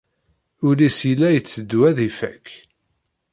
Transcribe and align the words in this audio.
Ullis 0.67 0.97
yella 1.09 1.27
iteddu 1.37 1.79
ad 1.89 1.97
ifakk. 2.07 2.47